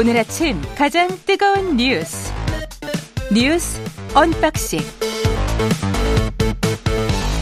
오늘 0.00 0.16
아침 0.16 0.56
가장 0.78 1.08
뜨거운 1.26 1.76
뉴스 1.76 2.32
뉴스 3.34 3.78
언박싱 4.14 4.80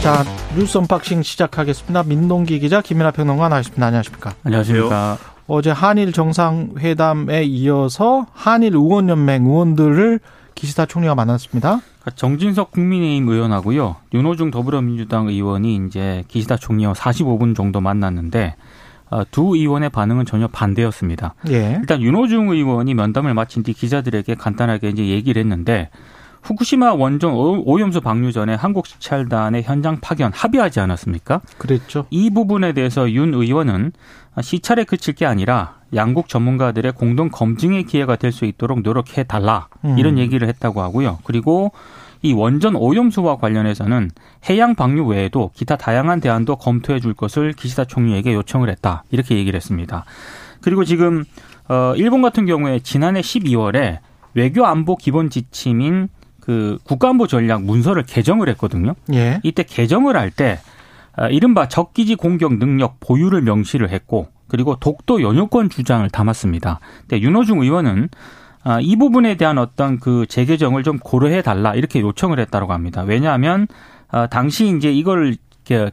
자 0.03 0.25
뉴스 0.57 0.77
unboxing 0.77 1.23
시작하겠습니다. 1.23 2.03
민동기 2.03 2.59
기자 2.59 2.81
김민하 2.81 3.11
평론가 3.11 3.47
나와있습니다. 3.47 3.85
안녕하십니까? 3.85 4.33
안녕하십니까? 4.43 5.17
어제 5.47 5.71
한일 5.71 6.11
정상회담에 6.11 7.45
이어서 7.45 8.25
한일 8.33 8.75
의원연맹 8.75 9.45
의원들을 9.45 10.19
기시다 10.53 10.85
총리가 10.85 11.15
만났습니다. 11.15 11.79
정진석 12.15 12.71
국민의힘 12.71 13.29
의원하고요. 13.29 13.95
윤호중 14.13 14.51
더불어민주당 14.51 15.29
의원이 15.29 15.79
이제 15.87 16.25
기시다 16.27 16.57
총리와 16.57 16.91
45분 16.91 17.55
정도 17.55 17.79
만났는데 17.79 18.55
어, 18.57 18.78
두 19.31 19.55
의원의 19.55 19.89
반응은 19.89 20.25
전혀 20.25 20.47
반대였습니다. 20.47 21.33
예. 21.49 21.77
일단 21.79 22.01
윤호중 22.01 22.49
의원이 22.49 22.93
면담을 22.93 23.33
마친 23.33 23.63
뒤 23.63 23.73
기자들에게 23.73 24.35
간단하게 24.35 24.89
이제 24.89 25.07
얘기를 25.07 25.39
했는데 25.41 25.89
후쿠시마 26.41 26.93
원전 26.93 27.33
오염수 27.33 28.01
방류 28.01 28.31
전에 28.31 28.53
한국 28.53 28.87
시찰단의 28.87 29.63
현장 29.63 29.99
파견 29.99 30.31
합의하지 30.33 30.79
않았습니까? 30.79 31.41
그랬죠. 31.57 32.05
이 32.11 32.29
부분에 32.29 32.71
대해서 32.73 33.11
윤 33.11 33.33
의원은 33.33 33.91
시찰에 34.41 34.85
그칠 34.85 35.15
게 35.15 35.25
아니라 35.25 35.75
양국 35.93 36.29
전문가들의 36.29 36.93
공동 36.93 37.29
검증의 37.29 37.83
기회가 37.83 38.15
될 38.15 38.31
수 38.31 38.45
있도록 38.45 38.83
노력해 38.83 39.23
달라 39.23 39.67
이런 39.97 40.13
음. 40.13 40.17
얘기를 40.19 40.47
했다고 40.47 40.81
하고요. 40.81 41.17
그리고 41.23 41.71
이 42.21 42.33
원전 42.33 42.75
오염수와 42.75 43.37
관련해서는 43.37 44.11
해양 44.49 44.75
방류 44.75 45.05
외에도 45.05 45.51
기타 45.55 45.75
다양한 45.77 46.19
대안도 46.19 46.57
검토해 46.57 46.99
줄 46.99 47.13
것을 47.13 47.53
기시다 47.53 47.85
총리에게 47.85 48.33
요청을 48.33 48.69
했다. 48.69 49.03
이렇게 49.11 49.35
얘기를 49.35 49.55
했습니다. 49.55 50.05
그리고 50.61 50.83
지금 50.83 51.23
어 51.69 51.93
일본 51.95 52.21
같은 52.21 52.45
경우에 52.45 52.79
지난해 52.79 53.21
12월에 53.21 53.99
외교 54.33 54.65
안보 54.65 54.95
기본 54.95 55.29
지침인 55.29 56.09
그 56.41 56.77
국가안보 56.83 57.27
전략 57.27 57.63
문서를 57.63 58.03
개정을 58.03 58.49
했거든요. 58.49 58.95
예. 59.13 59.39
이때 59.43 59.63
개정을 59.63 60.17
할 60.17 60.31
때 60.31 60.59
이른바 61.31 61.67
적기지 61.67 62.15
공격 62.15 62.57
능력 62.59 62.99
보유를 63.01 63.41
명시를 63.41 63.89
했고 63.89 64.29
그리고 64.47 64.77
독도 64.77 65.21
연유권 65.21 65.69
주장을 65.69 66.09
담았습니다. 66.09 66.79
근데 67.01 67.21
윤호중 67.21 67.61
의원은 67.61 68.09
아, 68.09 68.48
이 68.81 68.95
부분에 68.95 69.35
대한 69.35 69.57
어떤 69.57 69.99
그 69.99 70.25
재개정을 70.27 70.83
좀 70.83 70.99
고려해 70.99 71.41
달라 71.41 71.73
이렇게 71.75 72.01
요청을 72.01 72.39
했다고 72.39 72.73
합니다. 72.73 73.03
왜냐하면 73.05 73.67
아, 74.09 74.27
당시 74.27 74.75
이제 74.75 74.91
이걸 74.91 75.35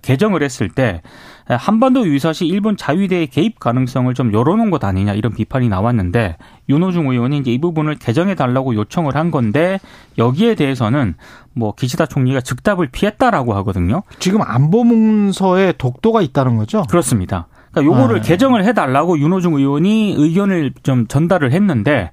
개정을 0.02 0.42
했을 0.42 0.70
때 0.70 1.02
한반도 1.48 2.06
유사시 2.06 2.46
일본 2.46 2.76
자위대의 2.78 3.26
개입 3.26 3.60
가능성을 3.60 4.12
좀 4.14 4.32
열어놓은 4.32 4.70
것 4.70 4.82
아니냐 4.82 5.12
이런 5.12 5.34
비판이 5.34 5.68
나왔는데 5.68 6.38
윤호중 6.68 7.08
의원이 7.10 7.38
이제 7.38 7.52
이 7.52 7.60
부분을 7.60 7.96
개정해 7.96 8.34
달라고 8.34 8.74
요청을 8.74 9.14
한 9.16 9.30
건데 9.30 9.78
여기에 10.16 10.54
대해서는 10.54 11.14
뭐 11.52 11.74
기시다 11.74 12.06
총리가 12.06 12.40
즉답을 12.40 12.88
피했다라고 12.88 13.54
하거든요. 13.56 14.02
지금 14.18 14.40
안보 14.42 14.82
문서에 14.82 15.72
독도가 15.72 16.22
있다는 16.22 16.56
거죠? 16.56 16.82
그렇습니다. 16.88 17.46
그러니까 17.70 17.94
요거를 17.94 18.22
네. 18.22 18.28
개정을 18.28 18.64
해달라고 18.64 19.18
윤호중 19.18 19.54
의원이 19.54 20.14
의견을 20.16 20.72
좀 20.82 21.06
전달을 21.06 21.52
했는데 21.52 22.12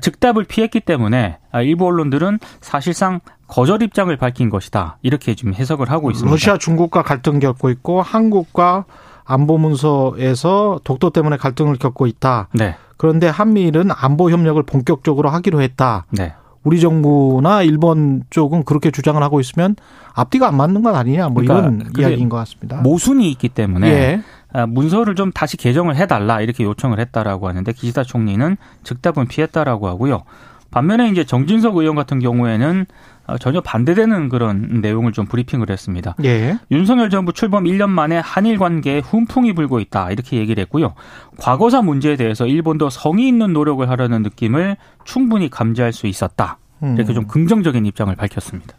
즉답을 0.00 0.44
피했기 0.44 0.80
때문에 0.80 1.38
일부 1.62 1.86
언론들은 1.86 2.38
사실상 2.60 3.20
거절 3.46 3.82
입장을 3.82 4.14
밝힌 4.16 4.50
것이다 4.50 4.98
이렇게 5.02 5.34
지금 5.34 5.54
해석을 5.54 5.90
하고 5.90 6.10
있습니다. 6.10 6.30
러시아 6.30 6.58
중국과 6.58 7.02
갈등 7.02 7.38
겪고 7.38 7.70
있고 7.70 8.02
한국과 8.02 8.84
안보 9.24 9.58
문서에서 9.58 10.80
독도 10.84 11.10
때문에 11.10 11.36
갈등을 11.36 11.76
겪고 11.76 12.06
있다. 12.06 12.48
네. 12.52 12.76
그런데 12.96 13.28
한미일은 13.28 13.90
안보 13.90 14.30
협력을 14.30 14.62
본격적으로 14.62 15.28
하기로 15.30 15.60
했다. 15.62 16.06
네. 16.10 16.34
우리 16.64 16.80
정부나 16.80 17.62
일본 17.62 18.24
쪽은 18.30 18.64
그렇게 18.64 18.90
주장을 18.90 19.22
하고 19.22 19.40
있으면 19.40 19.76
앞뒤가 20.12 20.48
안 20.48 20.56
맞는 20.56 20.82
건 20.82 20.96
아니냐 20.96 21.28
뭐 21.28 21.42
그러니까 21.42 21.58
이런 21.58 21.92
이야기인 21.96 22.28
것 22.28 22.36
같습니다. 22.38 22.80
모순이 22.82 23.30
있기 23.30 23.48
때문에 23.48 23.88
예. 23.88 24.22
아, 24.52 24.66
문서를 24.66 25.14
좀 25.14 25.30
다시 25.32 25.56
개정을 25.56 25.96
해달라 25.96 26.40
이렇게 26.40 26.64
요청을 26.64 26.98
했다라고 27.00 27.48
하는데 27.48 27.72
기시다 27.72 28.02
총리는 28.04 28.56
즉답은 28.82 29.28
피했다라고 29.28 29.88
하고요. 29.88 30.22
반면에 30.70 31.08
이제 31.08 31.24
정진석 31.24 31.76
의원 31.76 31.96
같은 31.96 32.18
경우에는 32.18 32.86
어, 33.26 33.36
전혀 33.38 33.60
반대되는 33.60 34.30
그런 34.30 34.80
내용을 34.80 35.12
좀 35.12 35.26
브리핑을 35.26 35.70
했습니다. 35.70 36.14
예. 36.24 36.58
윤석열 36.70 37.10
정부 37.10 37.32
출범 37.32 37.64
1년 37.64 37.90
만에 37.90 38.18
한일 38.18 38.58
관계에 38.58 39.00
훈풍이 39.00 39.52
불고 39.52 39.80
있다 39.80 40.10
이렇게 40.10 40.38
얘기를 40.38 40.62
했고요. 40.62 40.94
과거사 41.38 41.82
문제에 41.82 42.16
대해서 42.16 42.46
일본도 42.46 42.88
성의 42.88 43.28
있는 43.28 43.52
노력을 43.52 43.86
하려는 43.88 44.22
느낌을 44.22 44.76
충분히 45.04 45.50
감지할 45.50 45.92
수 45.92 46.06
있었다. 46.06 46.58
이렇게 46.80 47.12
음. 47.12 47.14
좀 47.14 47.26
긍정적인 47.26 47.84
입장을 47.84 48.14
밝혔습니다. 48.14 48.74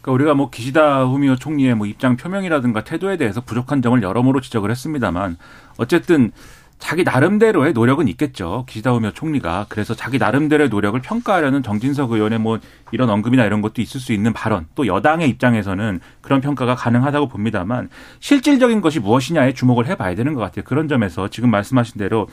그러니까 0.00 0.12
우리가 0.12 0.34
뭐 0.34 0.50
기시다 0.50 1.04
후미오 1.04 1.36
총리의 1.36 1.74
뭐 1.74 1.86
입장 1.86 2.16
표명이라든가 2.16 2.84
태도에 2.84 3.16
대해서 3.16 3.40
부족한 3.40 3.82
점을 3.82 4.00
여러모로 4.02 4.40
지적을 4.40 4.70
했습니다만 4.70 5.36
어쨌든 5.76 6.32
자기 6.78 7.04
나름대로의 7.04 7.74
노력은 7.74 8.08
있겠죠. 8.08 8.64
기시다 8.66 8.92
후미오 8.92 9.10
총리가. 9.10 9.66
그래서 9.68 9.94
자기 9.94 10.16
나름대로의 10.16 10.70
노력을 10.70 10.98
평가하려는 10.98 11.62
정진석 11.62 12.12
의원의 12.12 12.38
뭐 12.38 12.58
이런 12.90 13.10
언급이나 13.10 13.44
이런 13.44 13.60
것도 13.60 13.82
있을 13.82 14.00
수 14.00 14.14
있는 14.14 14.32
발언. 14.32 14.66
또 14.74 14.86
여당의 14.86 15.28
입장에서는 15.28 16.00
그런 16.22 16.40
평가가 16.40 16.74
가능하다고 16.74 17.28
봅니다만 17.28 17.90
실질적인 18.20 18.80
것이 18.80 18.98
무엇이냐에 18.98 19.52
주목을 19.52 19.86
해봐야 19.88 20.14
되는 20.14 20.32
것 20.32 20.40
같아요. 20.40 20.64
그런 20.64 20.88
점에서 20.88 21.28
지금 21.28 21.50
말씀하신 21.50 21.98
대로 21.98 22.28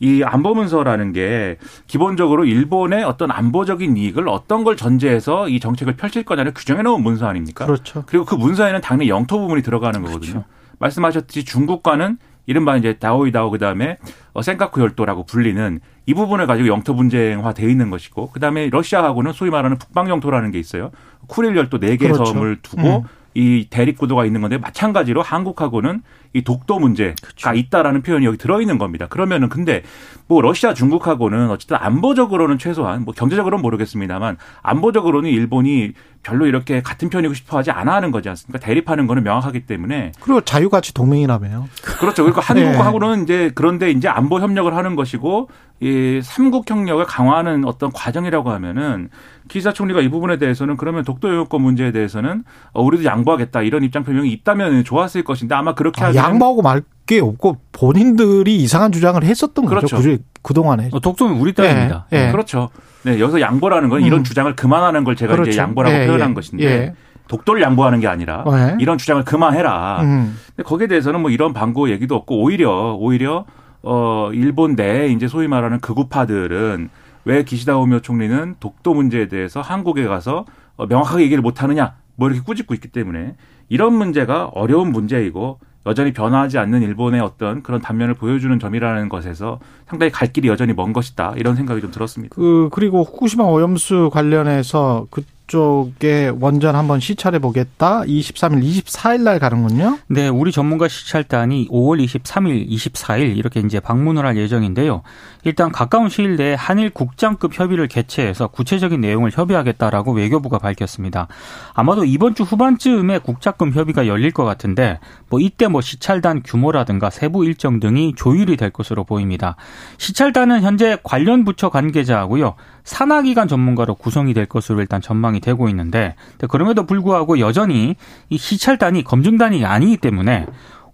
이 0.00 0.22
안보문서라는 0.22 1.12
게 1.12 1.58
기본적으로 1.86 2.44
일본의 2.44 3.04
어떤 3.04 3.30
안보적인 3.30 3.96
이익을 3.96 4.28
어떤 4.28 4.64
걸 4.64 4.76
전제해서 4.76 5.48
이 5.48 5.60
정책을 5.60 5.96
펼칠 5.96 6.24
거냐를 6.24 6.52
규정해 6.54 6.82
놓은 6.82 7.02
문서 7.02 7.26
아닙니까? 7.26 7.66
그렇죠. 7.66 8.04
그리고 8.06 8.24
그 8.24 8.34
문서에는 8.34 8.80
당연히 8.80 9.08
영토 9.08 9.38
부분이 9.38 9.62
들어가는 9.62 10.02
거거든요. 10.02 10.44
말씀하셨듯이 10.78 11.44
중국과는 11.44 12.18
이른바 12.46 12.76
이제 12.76 12.94
다오이다오 12.94 13.50
그다음에 13.50 13.98
어, 14.32 14.42
센카쿠 14.42 14.80
열도라고 14.80 15.24
불리는 15.24 15.80
이 16.06 16.14
부분을 16.14 16.46
가지고 16.46 16.68
영토 16.68 16.94
분쟁화 16.94 17.52
돼 17.54 17.68
있는 17.68 17.90
것이고 17.90 18.30
그다음에 18.30 18.68
러시아하고는 18.70 19.32
소위 19.32 19.50
말하는 19.50 19.78
북방 19.78 20.08
영토라는 20.08 20.52
게 20.52 20.58
있어요. 20.58 20.92
쿠릴 21.26 21.56
열도 21.56 21.78
네 21.80 21.96
개의 21.96 22.12
그렇죠. 22.12 22.26
섬을 22.26 22.58
두고 22.62 22.98
음. 22.98 23.02
이 23.34 23.66
대립 23.68 23.98
구도가 23.98 24.24
있는 24.24 24.40
건데 24.40 24.56
마찬가지로 24.56 25.20
한국하고는 25.20 26.02
이 26.32 26.42
독도 26.42 26.78
문제가 26.78 27.14
그렇죠. 27.22 27.52
있다라는 27.54 28.02
표현이 28.02 28.24
여기 28.26 28.36
들어 28.38 28.60
있는 28.60 28.78
겁니다. 28.78 29.06
그러면은 29.06 29.48
근데 29.48 29.82
뭐 30.28 30.42
러시아 30.42 30.74
중국하고는 30.74 31.50
어쨌든 31.50 31.76
안보적으로는 31.80 32.58
최소한 32.58 33.04
뭐 33.04 33.14
경제적으로는 33.14 33.62
모르겠습니다만 33.62 34.36
안보적으로는 34.62 35.30
일본이 35.30 35.92
별로 36.22 36.46
이렇게 36.46 36.82
같은 36.82 37.08
편이고 37.08 37.34
싶어 37.34 37.58
하지 37.58 37.70
않아 37.70 37.94
하는 37.94 38.10
거지 38.10 38.28
않습니까? 38.28 38.58
대립하는 38.58 39.06
거는 39.06 39.22
명확하기 39.22 39.66
때문에 39.66 40.10
그리고 40.20 40.40
자유가치 40.40 40.92
동맹이라며요. 40.92 41.68
그렇죠. 41.82 42.24
그러니까 42.24 42.40
한국하고는 42.42 43.22
이제 43.22 43.52
그런데 43.54 43.92
이제 43.92 44.08
안보 44.08 44.40
협력을 44.40 44.74
하는 44.74 44.96
것이고 44.96 45.48
이 45.78 46.20
삼국 46.24 46.68
협력을 46.68 47.04
강화하는 47.04 47.64
어떤 47.64 47.92
과정이라고 47.92 48.50
하면은 48.50 49.10
기사 49.48 49.72
총리가 49.72 50.00
이 50.00 50.08
부분에 50.08 50.38
대해서는 50.38 50.76
그러면 50.76 51.04
독도 51.04 51.28
영유권 51.28 51.60
문제에 51.60 51.92
대해서는 51.92 52.42
어, 52.72 52.82
우리도 52.82 53.04
양보하겠다 53.04 53.62
이런 53.62 53.84
입장 53.84 54.02
표명이 54.02 54.32
있다면 54.32 54.84
좋았을 54.84 55.22
것인데 55.22 55.54
아마 55.54 55.74
그렇게 55.74 56.02
아, 56.02 56.08
하면 56.08 56.24
양보하고 56.30 56.62
말 56.62 56.82
게 57.06 57.20
없고 57.20 57.58
본인들이 57.72 58.56
이상한 58.56 58.90
주장을 58.90 59.22
했었던 59.22 59.64
거죠. 59.64 59.86
그렇죠. 59.86 60.02
그 60.02 60.18
그동안에. 60.42 60.90
어, 60.92 61.00
독도는 61.00 61.36
우리 61.36 61.54
땅입니다. 61.54 62.06
예, 62.12 62.26
예. 62.26 62.32
그렇죠. 62.32 62.68
네, 63.04 63.20
여기서 63.20 63.40
양보라는 63.40 63.88
건 63.88 64.02
이런 64.02 64.20
음. 64.20 64.24
주장을 64.24 64.54
그만하는 64.56 65.04
걸 65.04 65.14
제가 65.14 65.32
그렇죠. 65.32 65.50
이제 65.50 65.60
양보라고 65.60 65.94
예, 65.96 66.06
표현한 66.06 66.30
예. 66.30 66.34
것인데 66.34 66.64
예. 66.64 66.94
독도를 67.28 67.62
양보하는 67.62 68.00
게 68.00 68.08
아니라 68.08 68.44
예. 68.48 68.76
이런 68.80 68.98
주장을 68.98 69.24
그만해라. 69.24 70.00
음. 70.02 70.36
근데 70.56 70.64
거기에 70.64 70.88
대해서는 70.88 71.20
뭐 71.20 71.30
이런 71.30 71.52
방고 71.52 71.90
얘기도 71.90 72.16
없고 72.16 72.42
오히려 72.42 72.96
오히려 72.98 73.44
어 73.82 74.30
일본 74.32 74.74
내 74.74 75.06
이제 75.06 75.28
소위 75.28 75.46
말하는 75.46 75.78
극우파들은 75.78 76.90
왜 77.24 77.44
기시다 77.44 77.76
오미오 77.76 78.00
총리는 78.00 78.56
독도 78.58 78.94
문제에 78.94 79.28
대해서 79.28 79.60
한국에 79.60 80.04
가서 80.06 80.44
어, 80.76 80.86
명확하게 80.86 81.22
얘기를 81.22 81.40
못 81.40 81.62
하느냐 81.62 81.94
뭐 82.16 82.28
이렇게 82.28 82.42
꾸짖고 82.42 82.74
있기 82.74 82.88
때문에 82.88 83.36
이런 83.68 83.94
문제가 83.94 84.46
어려운 84.46 84.90
문제이고 84.90 85.60
여전히 85.86 86.12
변화하지 86.12 86.58
않는 86.58 86.82
일본의 86.82 87.20
어떤 87.20 87.62
그런 87.62 87.80
단면을 87.80 88.14
보여주는 88.14 88.58
점이라는 88.58 89.08
것에서 89.08 89.60
상당히 89.86 90.10
갈 90.10 90.32
길이 90.32 90.48
여전히 90.48 90.72
먼 90.72 90.92
것이다 90.92 91.34
이런 91.36 91.54
생각이 91.54 91.80
좀 91.80 91.90
들었습니다. 91.90 92.34
그 92.34 92.68
그리고 92.72 93.04
후쿠시마 93.04 93.44
오염수 93.44 94.10
관련해서 94.12 95.06
그 95.10 95.22
쪽에 95.46 96.32
원전 96.40 96.74
한번 96.74 97.00
시찰해 97.00 97.38
보겠다. 97.38 98.02
23일, 98.02 98.62
24일 98.62 99.22
날 99.22 99.38
가는군요. 99.38 99.98
네, 100.08 100.28
우리 100.28 100.52
전문가 100.52 100.88
시찰단이 100.88 101.68
5월 101.68 102.04
23일, 102.04 102.68
24일 102.68 103.36
이렇게 103.36 103.60
이제 103.60 103.80
방문을 103.80 104.26
할 104.26 104.36
예정인데요. 104.36 105.02
일단 105.44 105.70
가까운 105.70 106.08
시일 106.08 106.36
내에 106.36 106.54
한일 106.54 106.90
국장급 106.90 107.58
협의를 107.58 107.86
개최해서 107.86 108.48
구체적인 108.48 109.00
내용을 109.00 109.30
협의하겠다라고 109.32 110.12
외교부가 110.12 110.58
밝혔습니다. 110.58 111.28
아마도 111.74 112.04
이번 112.04 112.34
주 112.34 112.42
후반쯤에 112.42 113.18
국장급 113.20 113.74
협의가 113.76 114.06
열릴 114.08 114.32
것 114.32 114.44
같은데 114.44 114.98
뭐 115.28 115.38
이때 115.38 115.68
뭐 115.68 115.80
시찰단 115.80 116.42
규모라든가 116.44 117.10
세부 117.10 117.44
일정 117.44 117.78
등이 117.78 118.14
조율이 118.16 118.56
될 118.56 118.70
것으로 118.70 119.04
보입니다. 119.04 119.56
시찰단은 119.98 120.62
현재 120.62 120.98
관련 121.02 121.44
부처 121.44 121.68
관계자하고요. 121.68 122.54
산하기관 122.86 123.48
전문가로 123.48 123.96
구성이 123.96 124.32
될 124.32 124.46
것으로 124.46 124.80
일단 124.80 125.00
전망이 125.00 125.40
되고 125.40 125.68
있는데 125.68 126.14
그럼에도 126.48 126.86
불구하고 126.86 127.40
여전히 127.40 127.96
이 128.30 128.38
시찰단이 128.38 129.02
검증단이 129.02 129.64
아니기 129.64 129.96
때문에 129.96 130.46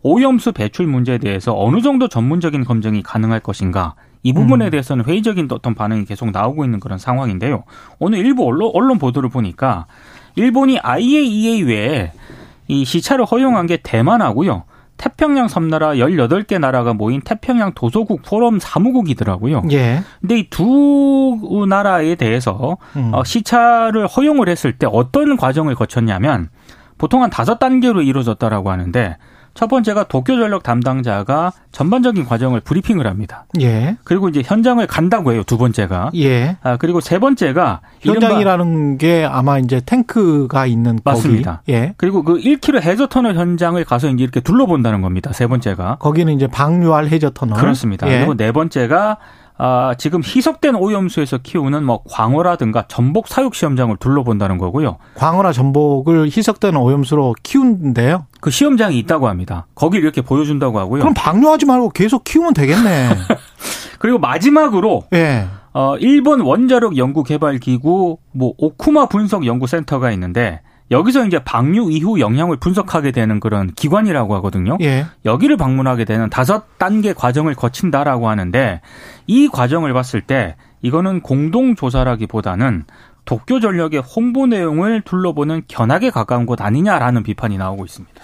오염수 0.03 0.53
배출 0.53 0.87
문제에 0.87 1.19
대해서 1.19 1.55
어느 1.57 1.81
정도 1.83 2.09
전문적인 2.09 2.65
검증이 2.65 3.03
가능할 3.03 3.41
것인가 3.41 3.95
이 4.23 4.33
부분에 4.33 4.67
음. 4.67 4.71
대해서는 4.71 5.05
회의적인 5.05 5.49
어떤 5.51 5.75
반응이 5.75 6.07
계속 6.07 6.31
나오고 6.31 6.65
있는 6.65 6.81
그런 6.81 6.99
상황인데요. 6.99 7.65
오늘 7.99 8.21
일부 8.21 8.47
언론, 8.47 8.71
언론 8.73 8.99
보도를 8.99 9.29
보니까 9.29 9.87
일본이 10.35 10.79
IAEA 10.79 11.63
외에 11.63 12.13
이 12.69 12.85
시차를 12.85 13.27
허용한 13.27 13.67
게 13.67 13.77
대만하고요. 13.83 14.65
태평양 15.03 15.49
섬나라 15.49 15.95
18개 15.95 16.61
나라가 16.61 16.95
모인 16.95 17.21
태평양 17.23 17.73
도서국 17.75 18.23
포럼 18.23 18.61
사무국이더라고요. 18.61 19.63
예. 19.73 20.01
근데 20.21 20.39
이 20.39 20.49
두 20.49 21.67
나라에 21.69 22.15
대해서 22.15 22.77
음. 22.95 23.11
어, 23.13 23.25
시차를 23.25 24.07
허용을 24.07 24.49
했을 24.49 24.79
때 24.79 24.87
어떤 24.89 25.37
과정을 25.37 25.75
거쳤냐면 25.75 26.51
보통 26.99 27.25
한 27.25 27.31
다섯 27.31 27.59
단계로 27.59 28.03
이루어졌다라고 28.03 28.71
하는데 28.71 29.17
첫 29.55 29.69
번째가 29.69 30.05
도쿄 30.05 30.37
전력 30.37 30.63
담당자가 30.63 31.53
전반적인 31.73 32.25
과정을 32.25 32.61
브리핑을 32.61 33.07
합니다. 33.07 33.45
예. 33.61 33.97
그리고 34.05 34.29
이제 34.29 34.43
현장을 34.45 34.85
간다고 34.87 35.33
해요. 35.33 35.43
두 35.47 35.59
번째가. 35.59 36.11
예. 36.17 36.57
아 36.63 36.77
그리고 36.77 37.01
세 37.01 37.19
번째가 37.19 37.81
현장이라는 38.01 38.99
게 38.99 39.25
아마 39.25 39.59
이제 39.59 39.81
탱크가 39.85 40.67
있는 40.67 40.99
맞습니다. 41.05 41.59
거기. 41.59 41.73
예. 41.73 41.95
그리고 41.97 42.23
그 42.23 42.39
1km 42.39 42.83
해저 42.83 43.07
터널 43.07 43.35
현장을 43.35 43.83
가서 43.85 44.09
이제 44.09 44.23
이렇게 44.23 44.41
둘러본다는 44.41 45.03
겁니다. 45.03 45.33
세 45.33 45.47
번째가. 45.47 45.97
거기는 46.01 46.33
이제 46.33 46.47
방류할 46.47 47.09
해저 47.09 47.31
터널. 47.31 47.59
그렇습니다. 47.59 48.09
예. 48.09 48.19
그리고 48.19 48.37
네 48.37 48.53
번째가 48.53 49.19
아, 49.65 49.95
지금 49.97 50.23
희석된 50.25 50.75
오염수에서 50.75 51.39
키우는 51.39 51.85
뭐 51.85 52.03
광어라든가 52.11 52.87
전복 52.89 53.29
사육 53.29 53.55
시험장을 53.55 53.97
둘러본다는 53.99 54.59
거고요. 54.59 54.97
광어나 55.15 55.53
전복을 55.53 56.27
희석된 56.27 56.75
오염수로 56.75 57.37
키운데요? 57.45 58.27
그 58.41 58.51
시험장이 58.51 58.99
있다고 58.99 59.29
합니다. 59.29 59.69
거기를 59.77 60.03
이렇게 60.03 60.21
보여준다고 60.21 60.81
하고요. 60.81 61.03
그럼 61.03 61.15
방류하지 61.15 61.67
말고 61.67 61.91
계속 61.91 62.25
키우면 62.25 62.55
되겠네. 62.55 63.11
그리고 64.01 64.19
마지막으로 64.19 65.05
예. 65.13 65.47
어, 65.73 65.97
일본 65.99 66.41
원자력 66.41 66.97
연구 66.97 67.23
개발 67.23 67.61
기구 67.61 68.19
뭐 68.33 68.55
오쿠마 68.59 69.07
분석 69.07 69.47
연구 69.47 69.69
센터가 69.69 70.11
있는데 70.11 70.61
여기서 70.93 71.27
이제 71.27 71.39
방류 71.41 71.91
이후 71.91 72.21
영향을 72.21 72.59
분석하게 72.59 73.11
되는 73.11 73.41
그런 73.41 73.73
기관이라고 73.73 74.35
하거든요. 74.37 74.79
예. 74.83 75.07
여기를 75.25 75.57
방문하게 75.57 76.05
되는 76.05 76.31
다섯 76.31 76.79
단계 76.79 77.13
과정을 77.13 77.55
거친다라고 77.55 78.29
하는데 78.29 78.81
이 79.27 79.49
과정을 79.49 79.93
봤을 79.93 80.21
때 80.21 80.55
이거는 80.83 81.21
공동 81.21 81.75
조사라기보다는 81.75 82.85
도쿄 83.25 83.61
전력의 83.61 84.01
홍보 84.01 84.47
내용을 84.47 85.01
둘러보는 85.03 85.63
견학에 85.67 86.11
가까운 86.11 86.45
곳 86.45 86.61
아니냐라는 86.61 87.23
비판이 87.23 87.57
나오고 87.57 87.85
있습니다. 87.85 88.23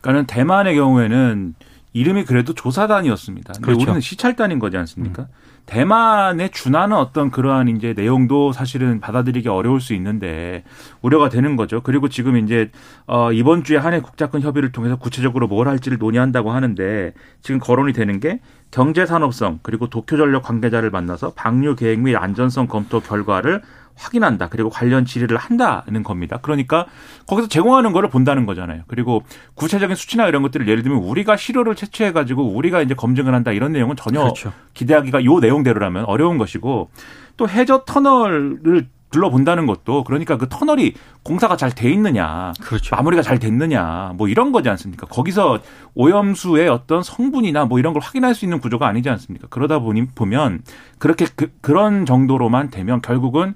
그러니까는 0.00 0.26
대만의 0.26 0.74
경우에는 0.74 1.54
이름이 1.94 2.24
그래도 2.24 2.52
조사단이었습니다. 2.54 3.52
근데 3.54 3.66
그렇죠. 3.66 3.82
우리는 3.82 4.00
시찰단인 4.00 4.58
거지 4.58 4.76
않습니까? 4.76 5.22
음. 5.22 5.26
대만에 5.66 6.48
준하는 6.48 6.96
어떤 6.96 7.30
그러한 7.30 7.68
이제 7.68 7.94
내용도 7.96 8.52
사실은 8.52 9.00
받아들이기 9.00 9.48
어려울 9.48 9.80
수 9.80 9.94
있는데 9.94 10.64
우려가 11.00 11.28
되는 11.28 11.56
거죠. 11.56 11.80
그리고 11.82 12.08
지금 12.08 12.36
이제 12.36 12.70
어 13.06 13.32
이번 13.32 13.64
주에 13.64 13.76
한해 13.76 14.00
국자권 14.00 14.42
협의를 14.42 14.72
통해서 14.72 14.96
구체적으로 14.96 15.46
뭘 15.46 15.68
할지를 15.68 15.98
논의한다고 15.98 16.50
하는데 16.50 17.12
지금 17.40 17.60
거론이 17.60 17.92
되는 17.92 18.20
게 18.20 18.40
경제 18.70 19.06
산업성 19.06 19.60
그리고 19.62 19.88
도쿄 19.88 20.16
전력 20.16 20.42
관계자를 20.42 20.90
만나서 20.90 21.32
방류 21.34 21.76
계획 21.76 22.00
및 22.00 22.16
안전성 22.16 22.66
검토 22.66 23.00
결과를 23.00 23.62
확인한다. 24.02 24.48
그리고 24.48 24.68
관련 24.70 25.04
질의를 25.04 25.36
한다는 25.36 26.02
겁니다. 26.02 26.38
그러니까 26.42 26.86
거기서 27.26 27.48
제공하는 27.48 27.92
거를 27.92 28.08
본다는 28.10 28.46
거잖아요. 28.46 28.82
그리고 28.88 29.22
구체적인 29.54 29.96
수치나 29.96 30.26
이런 30.28 30.42
것들을 30.42 30.66
예를 30.68 30.82
들면 30.82 31.02
우리가 31.02 31.36
시료를 31.36 31.74
채취해 31.74 32.12
가지고 32.12 32.54
우리가 32.54 32.82
이제 32.82 32.94
검증을 32.94 33.34
한다 33.34 33.52
이런 33.52 33.72
내용은 33.72 33.96
전혀 33.96 34.20
그렇죠. 34.20 34.52
기대하기가 34.74 35.24
요 35.24 35.38
내용대로라면 35.38 36.04
어려운 36.06 36.38
것이고 36.38 36.90
또 37.36 37.48
해저 37.48 37.84
터널을 37.84 38.88
둘러본다는 39.12 39.66
것도 39.66 40.04
그러니까 40.04 40.36
그 40.36 40.48
터널이 40.48 40.94
공사가 41.22 41.56
잘 41.56 41.70
돼 41.72 41.90
있느냐, 41.92 42.52
그렇죠. 42.60 42.96
마무리가 42.96 43.22
잘 43.22 43.38
됐느냐, 43.38 44.12
뭐 44.16 44.28
이런 44.28 44.52
거지 44.52 44.68
않습니까? 44.68 45.06
거기서 45.06 45.60
오염수의 45.94 46.68
어떤 46.68 47.02
성분이나 47.02 47.66
뭐 47.66 47.78
이런 47.78 47.92
걸 47.92 48.02
확인할 48.02 48.34
수 48.34 48.44
있는 48.44 48.58
구조가 48.58 48.86
아니지 48.86 49.08
않습니까? 49.10 49.46
그러다 49.50 49.78
보니 49.78 50.06
보면 50.14 50.62
그렇게 50.98 51.26
그, 51.36 51.52
그런 51.60 52.04
정도로만 52.06 52.70
되면 52.70 53.00
결국은 53.00 53.54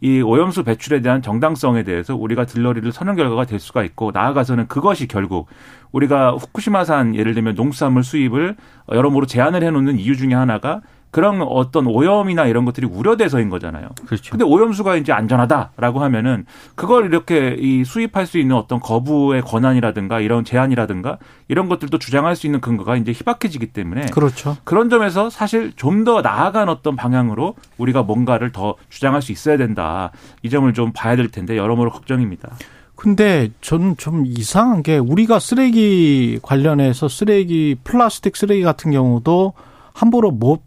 이 0.00 0.20
오염수 0.20 0.62
배출에 0.64 1.00
대한 1.00 1.22
정당성에 1.22 1.82
대해서 1.82 2.14
우리가 2.14 2.46
들러리를 2.46 2.90
서는 2.92 3.16
결과가 3.16 3.46
될 3.46 3.58
수가 3.58 3.82
있고 3.84 4.12
나아가서는 4.12 4.68
그것이 4.68 5.08
결국 5.08 5.48
우리가 5.90 6.32
후쿠시마산 6.32 7.16
예를 7.16 7.34
들면 7.34 7.54
농수산물 7.54 8.04
수입을 8.04 8.56
여러모로 8.92 9.26
제한을 9.26 9.62
해놓는 9.64 9.98
이유 9.98 10.16
중에 10.16 10.34
하나가 10.34 10.80
그런 11.10 11.42
어떤 11.42 11.86
오염이나 11.86 12.46
이런 12.46 12.64
것들이 12.64 12.86
우려돼서인 12.86 13.50
거잖아요. 13.50 13.88
그렇죠. 14.06 14.30
근데 14.30 14.44
오염수가 14.44 14.96
이제 14.96 15.12
안전하다라고 15.12 16.00
하면은 16.00 16.46
그걸 16.74 17.06
이렇게 17.06 17.56
이 17.58 17.84
수입할 17.84 18.26
수 18.26 18.38
있는 18.38 18.56
어떤 18.56 18.80
거부의 18.80 19.42
권한이라든가 19.42 20.20
이런 20.20 20.44
제한이라든가 20.44 21.18
이런 21.48 21.68
것들도 21.68 21.98
주장할 21.98 22.36
수 22.36 22.46
있는 22.46 22.60
근거가 22.60 22.96
이제 22.96 23.12
희박해지기 23.12 23.66
때문에 23.72 24.06
그렇죠. 24.06 24.56
그런 24.64 24.88
점에서 24.88 25.28
사실 25.28 25.72
좀 25.76 25.98
더 25.98 26.22
나아간 26.22 26.68
어떤 26.68 26.94
방향으로 26.94 27.56
우리가 27.76 28.04
뭔가를 28.04 28.52
더 28.52 28.76
주장할 28.88 29.20
수 29.20 29.32
있어야 29.32 29.56
된다. 29.56 30.12
이 30.42 30.48
점을 30.48 30.72
좀 30.72 30.92
봐야 30.92 31.16
될 31.16 31.28
텐데 31.28 31.56
여러모로 31.56 31.90
걱정입니다. 31.90 32.50
근데 32.94 33.50
저는 33.60 33.96
좀 33.96 34.24
이상한 34.26 34.82
게 34.82 34.96
우리가 34.96 35.38
쓰레기 35.40 36.38
관련해서 36.42 37.08
쓰레기 37.08 37.76
플라스틱 37.82 38.36
쓰레기 38.36 38.62
같은 38.62 38.90
경우도 38.92 39.54
함부로 39.92 40.30
못 40.30 40.62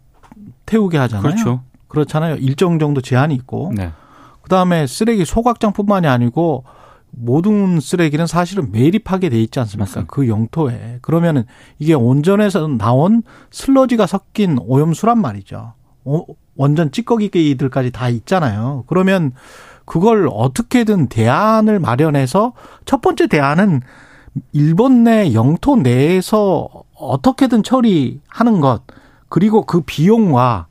태우게 0.66 0.98
하잖아요. 0.98 1.22
그렇죠. 1.22 1.62
그렇잖아요. 1.88 2.36
일정 2.36 2.78
정도 2.78 3.00
제한이 3.00 3.34
있고. 3.34 3.72
네. 3.74 3.92
그다음에 4.42 4.86
쓰레기 4.86 5.24
소각장뿐만이 5.24 6.06
아니고 6.06 6.64
모든 7.10 7.78
쓰레기는 7.80 8.26
사실은 8.26 8.72
매립하게 8.72 9.28
돼 9.28 9.40
있지 9.40 9.60
않습니까? 9.60 9.84
맞습니다. 9.84 10.12
그 10.12 10.28
영토에. 10.28 10.98
그러면은 11.02 11.44
이게 11.78 11.94
온전에서 11.94 12.66
나온 12.68 13.22
슬러지가 13.50 14.06
섞인 14.06 14.58
오염수란 14.60 15.20
말이죠. 15.20 15.74
원전 16.56 16.90
찌꺼기들까지 16.90 17.92
다 17.92 18.08
있잖아요. 18.08 18.84
그러면 18.86 19.32
그걸 19.84 20.28
어떻게든 20.32 21.08
대안을 21.08 21.78
마련해서 21.80 22.54
첫 22.84 23.00
번째 23.00 23.26
대안은 23.26 23.80
일본 24.52 25.04
내 25.04 25.34
영토 25.34 25.76
내에서 25.76 26.68
어떻게든 26.96 27.62
처리하는 27.62 28.60
것. 28.60 28.82
그리고 29.32 29.62
그 29.62 29.80
비용과 29.80 30.66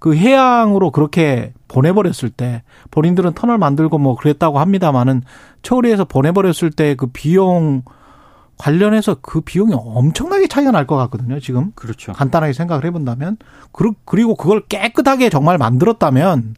그 0.00 0.16
해양으로 0.16 0.90
그렇게 0.90 1.54
보내버렸을 1.68 2.30
때 2.30 2.64
본인들은 2.90 3.34
터널 3.34 3.58
만들고 3.58 3.98
뭐 3.98 4.16
그랬다고 4.16 4.58
합니다만은 4.58 5.22
처리해서 5.62 6.04
보내버렸을 6.04 6.72
때 6.72 6.96
그 6.96 7.06
비용 7.06 7.82
관련해서 8.58 9.18
그 9.20 9.40
비용이 9.40 9.72
엄청나게 9.72 10.48
차이가 10.48 10.72
날 10.72 10.86
것 10.86 10.96
같거든요. 10.96 11.38
지금 11.38 11.70
그렇죠. 11.76 12.12
간단하게 12.12 12.54
생각을 12.54 12.84
해본다면 12.86 13.36
그리고 14.04 14.34
그걸 14.34 14.62
깨끗하게 14.66 15.30
정말 15.30 15.56
만들었다면 15.56 16.56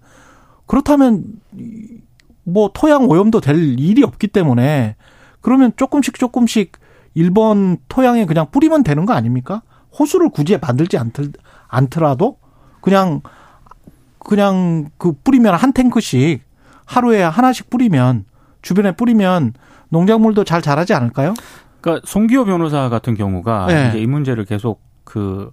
그렇다면 0.64 1.24
뭐 2.44 2.70
토양 2.72 3.04
오염도 3.10 3.40
될 3.42 3.78
일이 3.78 4.02
없기 4.02 4.28
때문에 4.28 4.96
그러면 5.42 5.72
조금씩 5.76 6.18
조금씩 6.18 6.72
일본 7.12 7.76
토양에 7.90 8.24
그냥 8.24 8.46
뿌리면 8.50 8.82
되는 8.82 9.04
거 9.04 9.12
아닙니까? 9.12 9.60
호수를 9.98 10.30
굳이 10.30 10.58
만들지 10.58 10.98
않들, 10.98 11.32
않더라도 11.66 12.38
그냥 12.80 13.20
그냥 14.18 14.90
그 14.98 15.12
뿌리면 15.12 15.54
한 15.54 15.72
탱크씩 15.72 16.42
하루에 16.84 17.22
하나씩 17.22 17.70
뿌리면 17.70 18.24
주변에 18.62 18.92
뿌리면 18.92 19.54
농작물도 19.90 20.44
잘 20.44 20.62
자라지 20.62 20.94
않을까요? 20.94 21.34
그러니까 21.80 22.06
송기호 22.06 22.44
변호사 22.44 22.88
같은 22.88 23.14
경우가 23.14 23.66
네. 23.66 23.88
이제 23.88 24.00
이 24.00 24.06
문제를 24.06 24.44
계속 24.44 24.82
그 25.04 25.50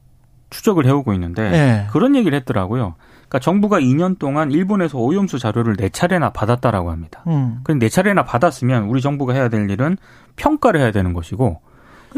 추적을 0.49 0.85
해오고 0.85 1.13
있는데 1.13 1.49
네. 1.49 1.87
그런 1.91 2.15
얘기를 2.15 2.37
했더라고요. 2.39 2.95
그러니까 3.13 3.39
정부가 3.39 3.79
2년 3.79 4.19
동안 4.19 4.51
일본에서 4.51 4.97
오염수 4.97 5.39
자료를 5.39 5.75
네 5.75 5.89
차례나 5.89 6.31
받았다라고 6.31 6.91
합니다. 6.91 7.23
음. 7.27 7.59
그네 7.63 7.89
차례나 7.89 8.23
받았으면 8.23 8.83
우리 8.83 9.01
정부가 9.01 9.33
해야 9.33 9.49
될 9.49 9.69
일은 9.69 9.97
평가를 10.35 10.79
해야 10.79 10.91
되는 10.91 11.13
것이고 11.13 11.61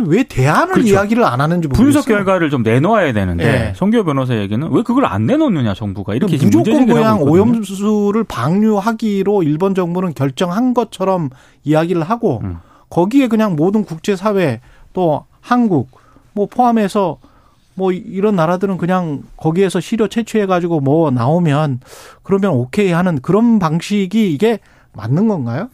왜 0.06 0.24
대안을 0.24 0.74
그렇죠. 0.74 0.94
이야기를 0.94 1.24
안 1.24 1.42
하는지 1.42 1.68
모르겠어요. 1.68 1.86
분석 1.86 2.08
결과를 2.08 2.50
좀 2.50 2.64
내놓아야 2.64 3.14
되는데 3.14 3.44
네. 3.44 3.74
송교 3.76 4.04
변호사 4.04 4.36
얘기는 4.36 4.68
왜 4.72 4.84
그걸 4.84 5.06
안 5.06 5.26
내놓느냐 5.26 5.74
정부가 5.74 6.16
이렇게 6.16 6.38
무조건 6.38 6.86
그냥 6.86 7.22
오염수를 7.22 8.24
방류하기로 8.24 9.44
일본 9.44 9.76
정부는 9.76 10.14
결정한 10.14 10.74
것처럼 10.74 11.30
이야기를 11.64 12.04
하고 12.04 12.42
음. 12.44 12.58
거기에 12.90 13.28
그냥 13.28 13.56
모든 13.56 13.84
국제 13.84 14.16
사회 14.16 14.62
또 14.94 15.26
한국 15.42 15.90
뭐 16.34 16.46
포함해서 16.46 17.18
뭐 17.74 17.92
이런 17.92 18.36
나라들은 18.36 18.78
그냥 18.78 19.22
거기에서 19.38 19.80
시료 19.80 20.08
채취해 20.08 20.46
가지고 20.46 20.80
뭐 20.80 21.12
나오면 21.12 21.82
그러면 22.24 22.52
오케이 22.52 22.92
하는 22.92 23.22
그런 23.22 23.60
방식이 23.60 24.34
이게 24.34 24.60
맞는 24.94 25.28
건가요? 25.28 25.70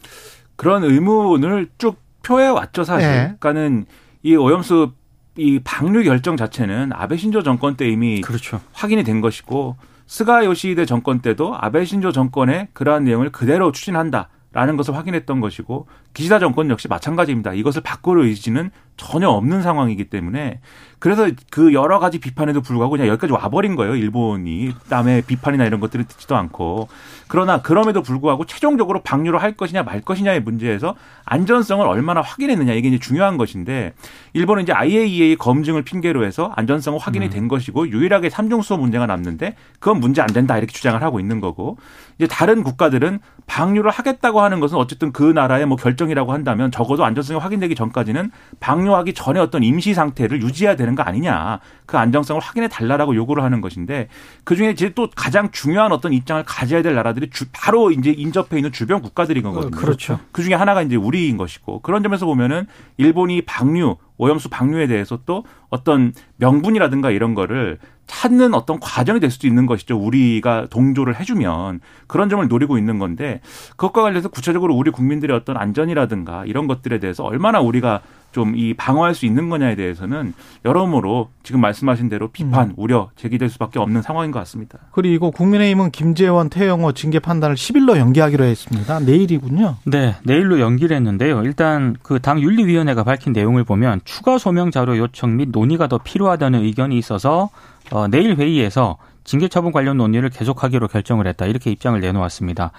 그런 0.56 0.84
의문을 0.84 1.68
쭉 1.78 1.96
표해 2.22 2.48
왔죠 2.48 2.84
사실. 2.84 3.08
네. 3.08 3.34
그러니까는 3.38 3.86
이 4.24 4.34
오염수 4.34 4.92
이 5.36 5.60
방류 5.62 6.02
결정 6.04 6.36
자체는 6.36 6.92
아베 6.94 7.16
신조 7.16 7.42
정권 7.42 7.76
때 7.76 7.88
이미 7.88 8.22
그렇죠. 8.22 8.60
확인이 8.72 9.04
된 9.04 9.20
것이고 9.20 9.76
스가 10.06 10.44
요시히데 10.46 10.86
정권 10.86 11.20
때도 11.20 11.54
아베 11.60 11.84
신조 11.84 12.10
정권의 12.10 12.68
그러한 12.72 13.04
내용을 13.04 13.30
그대로 13.30 13.70
추진한다. 13.70 14.28
라는 14.52 14.76
것을 14.76 14.94
확인했던 14.94 15.40
것이고 15.40 15.88
기시다 16.12 16.38
정권 16.38 16.70
역시 16.70 16.86
마찬가지입니다. 16.86 17.54
이것을 17.54 17.82
바꿀 17.82 18.20
의지는 18.20 18.70
전혀 18.96 19.28
없는 19.28 19.62
상황이기 19.62 20.04
때문에 20.04 20.60
그래서 20.98 21.28
그 21.50 21.74
여러 21.74 21.98
가지 21.98 22.18
비판에도 22.18 22.62
불구하고 22.62 22.92
그냥 22.92 23.08
여기까지 23.08 23.32
와버린 23.32 23.76
거예요. 23.76 23.94
일본이 23.96 24.72
남의 24.88 25.22
비판이나 25.22 25.66
이런 25.66 25.80
것들을 25.80 26.06
듣지도 26.06 26.36
않고 26.36 26.88
그러나 27.26 27.60
그럼에도 27.60 28.02
불구하고 28.02 28.46
최종적으로 28.46 29.02
방류를 29.02 29.42
할 29.42 29.52
것이냐 29.52 29.82
말 29.82 30.00
것이냐의 30.00 30.40
문제에서 30.40 30.94
안전성을 31.24 31.86
얼마나 31.86 32.20
확인했느냐 32.20 32.72
이게 32.74 32.88
이제 32.88 32.98
중요한 32.98 33.36
것인데 33.36 33.92
일본은 34.32 34.62
이제 34.62 34.72
IAEA 34.72 35.36
검증을 35.36 35.82
핑계로 35.82 36.24
해서 36.24 36.52
안전성은 36.56 37.00
확인이 37.00 37.26
음. 37.26 37.30
된 37.30 37.48
것이고 37.48 37.88
유일하게 37.88 38.30
삼중 38.30 38.62
수소 38.62 38.76
문제가 38.76 39.06
남는데 39.06 39.56
그건 39.80 40.00
문제 40.00 40.22
안 40.22 40.28
된다 40.28 40.56
이렇게 40.56 40.72
주장을 40.72 41.02
하고 41.02 41.20
있는 41.20 41.40
거고 41.40 41.76
이제 42.18 42.26
다른 42.26 42.62
국가들은 42.62 43.18
방류를 43.46 43.90
하겠다고 43.90 44.40
하는 44.40 44.60
것은 44.60 44.78
어쨌든 44.78 45.12
그 45.12 45.22
나라의 45.22 45.66
뭐 45.66 45.76
결정이라고 45.76 46.32
한다면 46.32 46.70
적어도 46.70 47.04
안전성이 47.04 47.40
확인되기 47.40 47.74
전까지는 47.74 48.30
방 48.60 48.83
류하기 48.84 49.14
전에 49.14 49.40
어떤 49.40 49.62
임시 49.62 49.94
상태를 49.94 50.42
유지해야 50.42 50.76
되는 50.76 50.94
거 50.94 51.02
아니냐. 51.02 51.60
그 51.86 51.98
안정성을 51.98 52.40
확인해 52.40 52.68
달라라고 52.68 53.14
요구를 53.14 53.42
하는 53.42 53.60
것인데 53.60 54.08
그 54.44 54.56
중에 54.56 54.70
이제 54.70 54.92
또 54.94 55.08
가장 55.14 55.50
중요한 55.50 55.92
어떤 55.92 56.12
입장을 56.12 56.42
가져야 56.44 56.82
될 56.82 56.94
나라들이 56.94 57.30
주, 57.30 57.46
바로 57.52 57.90
이제 57.90 58.10
인접해 58.10 58.56
있는 58.56 58.72
주변 58.72 59.02
국가들인 59.02 59.42
거거든요. 59.42 59.70
그렇죠. 59.70 60.20
그 60.32 60.42
중에 60.42 60.54
하나가 60.54 60.82
이제 60.82 60.96
우리인 60.96 61.36
것이고 61.36 61.80
그런 61.80 62.02
점에서 62.02 62.26
보면은 62.26 62.66
일본이 62.96 63.42
방류 63.42 63.96
오염수 64.16 64.48
방류에 64.48 64.86
대해서 64.86 65.18
또 65.26 65.44
어떤 65.70 66.12
명분이라든가 66.36 67.10
이런 67.10 67.34
거를 67.34 67.78
찾는 68.06 68.54
어떤 68.54 68.78
과정이 68.80 69.18
될 69.18 69.30
수도 69.30 69.46
있는 69.46 69.66
것이죠. 69.66 69.98
우리가 69.98 70.66
동조를 70.70 71.18
해주면 71.18 71.80
그런 72.06 72.28
점을 72.28 72.46
노리고 72.46 72.78
있는 72.78 72.98
건데 72.98 73.40
그것과 73.70 74.02
관련해서 74.02 74.28
구체적으로 74.28 74.74
우리 74.74 74.90
국민들의 74.90 75.34
어떤 75.34 75.56
안전이라든가 75.56 76.44
이런 76.44 76.66
것들에 76.66 76.98
대해서 77.00 77.24
얼마나 77.24 77.60
우리가 77.60 78.02
좀 78.34 78.54
이 78.56 78.74
방어할 78.74 79.14
수 79.14 79.26
있는 79.26 79.48
거냐에 79.48 79.74
대해서는 79.76 80.34
여러모로 80.64 81.30
지금 81.42 81.60
말씀하신 81.60 82.08
대로 82.08 82.28
비판, 82.28 82.70
음. 82.70 82.74
우려 82.76 83.10
제기될 83.16 83.48
수밖에 83.48 83.78
없는 83.78 84.02
상황인 84.02 84.30
것 84.32 84.38
같습니다. 84.40 84.78
그리고 84.92 85.30
국민의힘은 85.30 85.90
김재원, 85.92 86.50
태영호 86.50 86.92
징계 86.92 87.18
판단을 87.20 87.56
10일로 87.56 87.96
연기하기로 87.96 88.44
했습니다. 88.44 89.00
내일이군요. 89.00 89.76
네, 89.86 90.16
내일로 90.24 90.60
연기를 90.60 90.96
했는데요. 90.96 91.42
일단 91.44 91.96
그 92.02 92.18
당 92.24 92.40
윤리위원회가 92.40 93.04
밝힌 93.04 93.32
내용을 93.34 93.64
보면 93.64 94.00
추가 94.04 94.38
소명 94.38 94.70
자료 94.70 94.96
요청 94.96 95.36
및 95.36 95.50
논의가 95.52 95.88
더 95.88 95.98
필요하다는 95.98 96.62
의견이 96.64 96.96
있어서 96.98 97.50
어, 97.90 98.08
내일 98.08 98.36
회의에서 98.36 98.96
징계 99.24 99.48
처분 99.48 99.72
관련 99.72 99.98
논의를 99.98 100.30
계속하기로 100.30 100.88
결정을 100.88 101.26
했다. 101.26 101.46
이렇게 101.46 101.70
입장을 101.70 102.00
내놓았습니다. 102.00 102.72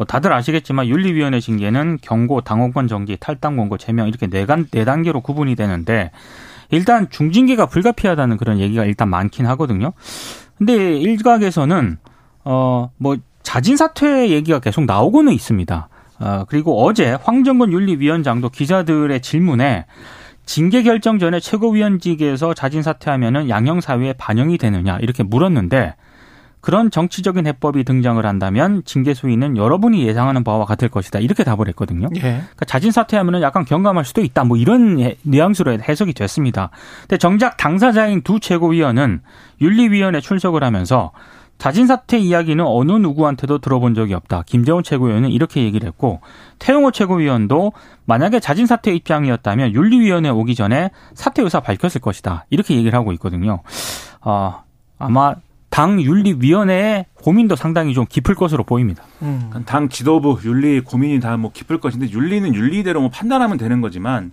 뭐 0.00 0.06
다들 0.06 0.32
아시겠지만 0.32 0.86
윤리위원회 0.86 1.40
징계는 1.40 1.98
경고, 2.00 2.40
당원권 2.40 2.88
정지, 2.88 3.18
탈당 3.20 3.58
권고, 3.58 3.76
제명 3.76 4.08
이렇게 4.08 4.28
네, 4.28 4.46
간, 4.46 4.66
네 4.70 4.86
단계로 4.86 5.20
구분이 5.20 5.56
되는데 5.56 6.10
일단 6.70 7.10
중징계가 7.10 7.66
불가피하다는 7.66 8.38
그런 8.38 8.60
얘기가 8.60 8.86
일단 8.86 9.10
많긴 9.10 9.44
하거든요. 9.44 9.92
근데 10.56 10.96
일각에서는 10.96 11.98
어 12.44 12.88
뭐 12.96 13.16
자진 13.42 13.76
사퇴 13.76 14.30
얘기가 14.30 14.60
계속 14.60 14.86
나오고는 14.86 15.34
있습니다. 15.34 15.88
어 16.20 16.44
그리고 16.48 16.82
어제 16.82 17.12
황정근 17.22 17.70
윤리위원장도 17.70 18.48
기자들의 18.48 19.20
질문에 19.20 19.84
징계 20.46 20.82
결정 20.82 21.18
전에 21.18 21.40
최고위원직에서 21.40 22.54
자진 22.54 22.82
사퇴하면은 22.82 23.50
양형 23.50 23.82
사회에 23.82 24.14
반영이 24.14 24.56
되느냐 24.56 24.96
이렇게 25.00 25.22
물었는데 25.22 25.94
그런 26.60 26.90
정치적인 26.90 27.46
해법이 27.46 27.84
등장을 27.84 28.24
한다면 28.24 28.82
징계 28.84 29.14
수위는 29.14 29.56
여러분이 29.56 30.06
예상하는 30.06 30.44
바와 30.44 30.64
같을 30.66 30.88
것이다 30.88 31.18
이렇게 31.18 31.44
답을 31.44 31.68
했거든요. 31.68 32.08
예. 32.16 32.20
그러니까 32.20 32.64
자진 32.66 32.92
사퇴하면은 32.92 33.42
약간 33.42 33.64
경감할 33.64 34.04
수도 34.04 34.20
있다 34.22 34.44
뭐 34.44 34.56
이런 34.56 35.14
뉘앙스로 35.22 35.78
해석이 35.80 36.12
됐습니다. 36.12 36.70
근데 37.02 37.16
정작 37.16 37.56
당사자인 37.56 38.22
두 38.22 38.40
최고위원은 38.40 39.20
윤리위원회 39.60 40.20
출석을 40.20 40.62
하면서 40.62 41.12
자진 41.60 41.86
사퇴 41.86 42.18
이야기는 42.18 42.64
어느 42.66 42.92
누구한테도 42.92 43.58
들어본 43.58 43.94
적이 43.94 44.14
없다. 44.14 44.44
김재원 44.46 44.82
최고위원은 44.82 45.30
이렇게 45.30 45.62
얘기를 45.62 45.86
했고 45.86 46.20
태용호 46.58 46.90
최고위원도 46.90 47.72
만약에 48.06 48.40
자진 48.40 48.64
사퇴 48.64 48.94
입장이었다면 48.94 49.74
윤리위원회 49.74 50.30
오기 50.30 50.54
전에 50.54 50.90
사퇴 51.12 51.42
의사 51.42 51.60
밝혔을 51.60 52.00
것이다. 52.00 52.46
이렇게 52.48 52.74
얘기를 52.76 52.98
하고 52.98 53.12
있거든요. 53.12 53.60
어, 54.22 54.62
아마 54.98 55.34
당 55.70 56.00
윤리위원회의 56.02 57.06
고민도 57.14 57.56
상당히 57.56 57.94
좀 57.94 58.04
깊을 58.08 58.34
것으로 58.34 58.64
보입니다. 58.64 59.04
음. 59.22 59.50
당 59.66 59.88
지도부 59.88 60.38
윤리 60.44 60.80
고민이 60.80 61.20
다 61.20 61.36
뭐 61.36 61.52
깊을 61.52 61.78
것인데 61.78 62.10
윤리는 62.10 62.54
윤리대로 62.54 63.00
뭐 63.00 63.08
판단하면 63.10 63.56
되는 63.56 63.80
거지만 63.80 64.32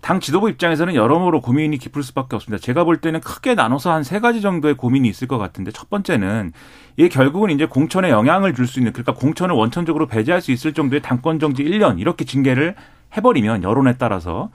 당 0.00 0.20
지도부 0.20 0.48
입장에서는 0.48 0.94
여러모로 0.94 1.40
고민이 1.40 1.76
깊을 1.78 2.04
수밖에 2.04 2.36
없습니다. 2.36 2.62
제가 2.62 2.84
볼 2.84 2.98
때는 2.98 3.20
크게 3.20 3.54
나눠서 3.56 3.92
한 3.92 4.04
세 4.04 4.20
가지 4.20 4.40
정도의 4.40 4.76
고민이 4.76 5.08
있을 5.08 5.26
것 5.26 5.36
같은데 5.38 5.72
첫 5.72 5.90
번째는 5.90 6.52
이게 6.96 7.08
결국은 7.08 7.50
이제 7.50 7.66
공천에 7.66 8.08
영향을 8.10 8.54
줄 8.54 8.68
수 8.68 8.78
있는 8.78 8.92
그러니까 8.92 9.14
공천을 9.14 9.56
원천적으로 9.56 10.06
배제할 10.06 10.40
수 10.40 10.52
있을 10.52 10.72
정도의 10.72 11.02
당권 11.02 11.40
정지 11.40 11.64
1년 11.64 11.98
이렇게 11.98 12.24
징계를 12.24 12.76
해버리면 13.16 13.64
여론에 13.64 13.94
따라서 13.98 14.50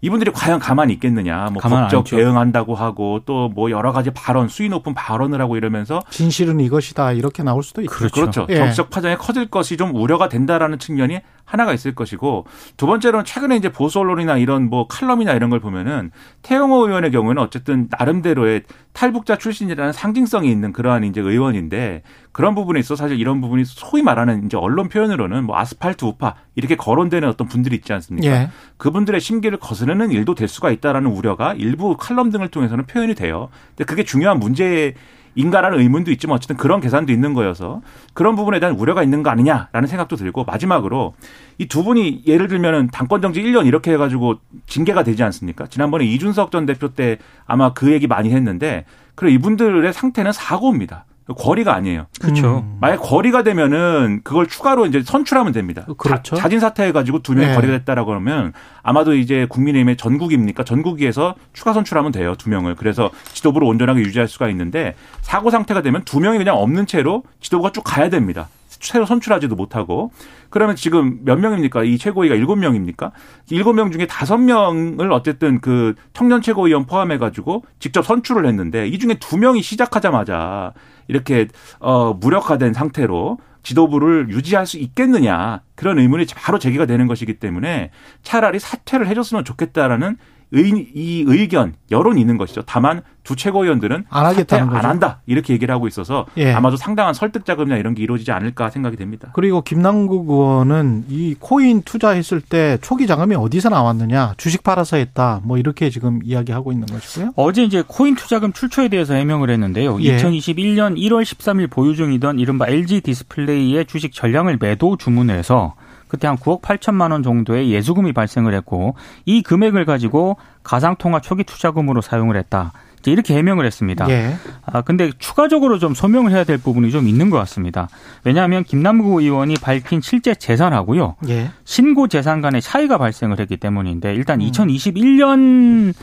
이분들이 0.00 0.30
과연 0.32 0.58
가만히 0.60 0.92
있겠느냐. 0.94 1.48
뭐 1.52 1.60
법적 1.60 2.04
대응한다고 2.04 2.74
하고 2.74 3.20
또 3.24 3.48
뭐 3.48 3.70
여러 3.70 3.92
가지 3.92 4.10
발언, 4.10 4.48
수위 4.48 4.68
높은 4.68 4.94
발언을 4.94 5.40
하고 5.40 5.56
이러면서 5.56 6.00
진실은 6.10 6.60
이것이다. 6.60 7.12
이렇게 7.12 7.42
나올 7.42 7.62
수도 7.62 7.80
있죠. 7.82 7.90
그렇죠. 7.92 8.20
그렇죠. 8.20 8.46
예. 8.50 8.56
정치적 8.58 8.90
파장이 8.90 9.16
커질 9.16 9.46
것이 9.46 9.76
좀 9.76 9.94
우려가 9.94 10.28
된다라는 10.28 10.78
측면이 10.78 11.20
하나가 11.48 11.72
있을 11.72 11.94
것이고 11.94 12.44
두 12.76 12.86
번째로는 12.86 13.24
최근에 13.24 13.56
이제 13.56 13.70
보수 13.70 13.98
언론이나 13.98 14.36
이런 14.36 14.68
뭐 14.68 14.86
칼럼이나 14.86 15.32
이런 15.32 15.48
걸 15.48 15.60
보면은 15.60 16.10
태영호 16.42 16.86
의원의 16.86 17.10
경우에는 17.10 17.42
어쨌든 17.42 17.88
나름대로의 17.98 18.64
탈북자 18.92 19.36
출신이라는 19.36 19.92
상징성이 19.92 20.50
있는 20.50 20.72
그러한 20.72 21.04
이제 21.04 21.22
의원인데 21.22 22.02
그런 22.32 22.54
부분에 22.54 22.78
있어 22.80 22.96
사실 22.96 23.18
이런 23.18 23.40
부분이 23.40 23.64
소위 23.64 24.02
말하는 24.02 24.44
이제 24.44 24.58
언론 24.58 24.88
표현으로는 24.88 25.44
뭐 25.44 25.56
아스팔트 25.56 26.04
우파 26.04 26.34
이렇게 26.54 26.76
거론되는 26.76 27.26
어떤 27.26 27.48
분들이 27.48 27.76
있지 27.76 27.92
않습니까? 27.94 28.28
예. 28.28 28.50
그분들의 28.76 29.18
심기를 29.20 29.58
거스르는 29.58 30.10
일도 30.10 30.34
될 30.34 30.48
수가 30.48 30.70
있다라는 30.70 31.10
우려가 31.10 31.54
일부 31.54 31.96
칼럼 31.96 32.30
등을 32.30 32.48
통해서는 32.48 32.84
표현이 32.84 33.14
돼요. 33.14 33.48
근데 33.68 33.84
그게 33.84 34.04
중요한 34.04 34.38
문제 34.38 34.94
인가라는 35.38 35.78
의문도 35.78 36.10
있지만 36.10 36.34
어쨌든 36.34 36.56
그런 36.56 36.80
계산도 36.80 37.12
있는 37.12 37.32
거여서 37.32 37.80
그런 38.12 38.34
부분에 38.34 38.58
대한 38.58 38.74
우려가 38.74 39.04
있는 39.04 39.22
거 39.22 39.30
아니냐라는 39.30 39.86
생각도 39.86 40.16
들고 40.16 40.44
마지막으로 40.44 41.14
이 41.58 41.66
두 41.68 41.84
분이 41.84 42.24
예를 42.26 42.48
들면은 42.48 42.88
당권 42.92 43.22
정지 43.22 43.40
1년 43.42 43.66
이렇게 43.66 43.92
해가지고 43.92 44.36
징계가 44.66 45.04
되지 45.04 45.22
않습니까? 45.22 45.66
지난번에 45.68 46.04
이준석 46.06 46.50
전 46.50 46.66
대표 46.66 46.88
때 46.88 47.18
아마 47.46 47.72
그 47.72 47.92
얘기 47.92 48.06
많이 48.08 48.30
했는데 48.32 48.84
그래 49.14 49.30
이분들의 49.32 49.92
상태는 49.92 50.32
사고입니다. 50.32 51.04
거리가 51.36 51.74
아니에요. 51.74 52.06
그렇죠. 52.20 52.64
음. 52.66 52.78
만약 52.80 52.98
거리가 52.98 53.42
되면은 53.42 54.20
그걸 54.24 54.46
추가로 54.46 54.86
이제 54.86 55.02
선출하면 55.02 55.52
됩니다. 55.52 55.86
그렇죠. 55.98 56.36
자, 56.36 56.48
진 56.48 56.58
사퇴해 56.58 56.92
가지고 56.92 57.20
두 57.20 57.34
명이 57.34 57.48
네. 57.48 57.54
거리가 57.54 57.78
됐다라고 57.78 58.14
하면 58.14 58.52
아마도 58.82 59.14
이제 59.14 59.46
국민의힘의 59.48 59.96
전국입니까? 59.96 60.64
전국위에서 60.64 61.34
추가 61.52 61.72
선출하면 61.72 62.12
돼요. 62.12 62.34
두 62.36 62.48
명을. 62.48 62.76
그래서 62.76 63.10
지도부를 63.34 63.68
온전하게 63.68 64.00
유지할 64.00 64.28
수가 64.28 64.48
있는데 64.48 64.94
사고 65.20 65.50
상태가 65.50 65.82
되면 65.82 66.02
두 66.04 66.20
명이 66.20 66.38
그냥 66.38 66.56
없는 66.56 66.86
채로 66.86 67.24
지도부가 67.40 67.72
쭉 67.72 67.82
가야 67.84 68.08
됩니다. 68.08 68.48
새로 68.80 69.06
선출하지도 69.06 69.56
못하고 69.56 70.12
그러면 70.50 70.76
지금 70.76 71.18
몇 71.24 71.36
명입니까? 71.36 71.84
이 71.84 71.98
최고위가 71.98 72.34
일곱 72.34 72.56
명입니까? 72.56 73.12
일곱 73.50 73.74
명 73.74 73.90
중에 73.90 74.06
다섯 74.06 74.38
명을 74.38 75.12
어쨌든 75.12 75.60
그 75.60 75.94
청년 76.12 76.40
최고위원 76.40 76.86
포함해 76.86 77.18
가지고 77.18 77.64
직접 77.80 78.04
선출을 78.04 78.46
했는데 78.46 78.86
이 78.86 78.98
중에 78.98 79.18
두 79.18 79.36
명이 79.36 79.62
시작하자마자 79.62 80.72
이렇게 81.08 81.48
어 81.80 82.14
무력화된 82.14 82.72
상태로 82.72 83.38
지도부를 83.62 84.30
유지할 84.30 84.66
수 84.66 84.78
있겠느냐 84.78 85.62
그런 85.74 85.98
의문이 85.98 86.26
바로 86.36 86.58
제기가 86.58 86.86
되는 86.86 87.06
것이기 87.06 87.38
때문에 87.38 87.90
차라리 88.22 88.58
사퇴를 88.58 89.06
해줬으면 89.08 89.44
좋겠다라는 89.44 90.16
의, 90.52 90.88
이 90.94 91.24
의견 91.26 91.74
여론이 91.90 92.20
있는 92.20 92.38
것이죠. 92.38 92.62
다만 92.66 93.02
두 93.22 93.36
최고위원들은 93.36 94.06
안 94.08 94.26
하겠다는 94.26 94.74
안 94.74 94.86
한다 94.86 95.20
이렇게 95.26 95.52
얘기를 95.52 95.74
하고 95.74 95.86
있어서 95.86 96.24
예. 96.38 96.52
아마도 96.54 96.78
상당한 96.78 97.12
설득 97.12 97.44
작업이나 97.44 97.76
이런 97.76 97.94
게 97.94 98.02
이루어지지 98.02 98.32
않을까 98.32 98.70
생각이 98.70 98.96
됩니다. 98.96 99.28
그리고 99.34 99.60
김남국 99.60 100.30
의원은 100.30 101.04
이 101.10 101.34
코인 101.38 101.82
투자했을 101.82 102.40
때 102.40 102.78
초기 102.80 103.06
자금이 103.06 103.34
어디서 103.34 103.68
나왔느냐 103.68 104.32
주식 104.38 104.62
팔아서 104.62 104.96
했다 104.96 105.42
뭐 105.44 105.58
이렇게 105.58 105.90
지금 105.90 106.20
이야기하고 106.24 106.72
있는 106.72 106.86
것이고요. 106.86 107.32
어제 107.36 107.64
이제 107.64 107.84
코인 107.86 108.14
투자금 108.14 108.54
출처에 108.54 108.88
대해서 108.88 109.12
해명을 109.12 109.50
했는데요. 109.50 110.00
예. 110.00 110.16
2021년 110.16 110.96
1월 110.96 111.22
13일 111.22 111.70
보유 111.70 111.94
중이던 111.94 112.38
이른바 112.38 112.66
LG 112.66 113.02
디스플레이의 113.02 113.84
주식 113.84 114.14
전량을 114.14 114.56
매도 114.58 114.96
주문해서 114.96 115.74
그때 116.08 116.26
한 116.26 116.36
9억 116.36 116.62
8천만 116.62 117.12
원 117.12 117.22
정도의 117.22 117.70
예수금이 117.70 118.12
발생을 118.12 118.54
했고 118.54 118.94
이 119.24 119.42
금액을 119.42 119.84
가지고 119.84 120.36
가상통화 120.62 121.20
초기 121.20 121.44
투자금으로 121.44 122.00
사용을 122.00 122.36
했다. 122.36 122.72
이제 123.00 123.12
이렇게 123.12 123.36
해명을 123.36 123.64
했습니다. 123.64 124.08
예. 124.10 124.34
아 124.64 124.82
근데 124.82 125.12
추가적으로 125.18 125.78
좀 125.78 125.94
소명을 125.94 126.32
해야 126.32 126.44
될 126.44 126.58
부분이 126.58 126.90
좀 126.90 127.06
있는 127.06 127.30
것 127.30 127.38
같습니다. 127.38 127.88
왜냐하면 128.24 128.64
김남국 128.64 129.20
의원이 129.20 129.54
밝힌 129.62 130.00
실제 130.00 130.34
재산하고요, 130.34 131.16
예. 131.28 131.50
신고 131.64 132.08
재산 132.08 132.40
간의 132.40 132.60
차이가 132.60 132.98
발생을 132.98 133.38
했기 133.38 133.56
때문인데 133.56 134.14
일단 134.14 134.40
음. 134.40 134.50
2021년 134.50 135.94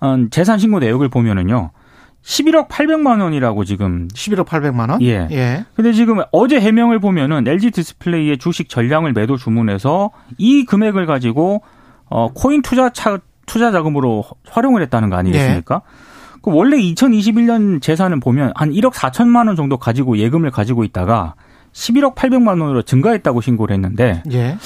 어, 0.00 0.16
재산 0.30 0.58
신고 0.58 0.78
내역을 0.78 1.08
보면은요. 1.08 1.70
11억 2.26 2.68
800만 2.68 3.22
원이라고 3.22 3.64
지금 3.64 4.08
11억 4.08 4.46
800만 4.46 4.90
원? 4.90 5.00
예. 5.00 5.28
예. 5.30 5.64
근데 5.74 5.92
지금 5.92 6.22
어제 6.32 6.60
해명을 6.60 6.98
보면은 6.98 7.46
LG 7.46 7.70
디스플레이의 7.70 8.38
주식 8.38 8.68
전량을 8.68 9.12
매도 9.12 9.36
주문해서 9.36 10.10
이 10.36 10.64
금액을 10.64 11.06
가지고 11.06 11.62
어 12.06 12.32
코인 12.32 12.62
투자 12.62 12.90
차 12.90 13.18
투자 13.46 13.70
자금으로 13.70 14.24
활용을 14.48 14.82
했다는 14.82 15.08
거 15.08 15.16
아니겠습니까? 15.16 15.82
예. 15.84 16.40
그 16.42 16.50
원래 16.52 16.76
2021년 16.78 17.80
재산은 17.80 18.18
보면 18.18 18.52
한 18.56 18.72
1억 18.72 18.92
4천만 18.92 19.46
원 19.46 19.54
정도 19.54 19.76
가지고 19.76 20.18
예금을 20.18 20.50
가지고 20.50 20.82
있다가 20.82 21.34
11억 21.76 22.14
800만 22.14 22.60
원으로 22.62 22.80
증가했다고 22.80 23.42
신고를 23.42 23.74
했는데 23.74 24.22
예. 24.32 24.56